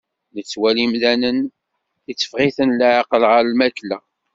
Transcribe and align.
Nettwali 0.35 0.81
imdanen, 0.85 1.39
itteffeɣ-iten 2.11 2.77
leɛqel 2.79 3.23
ɣer 3.31 3.43
lmakla. 3.51 3.97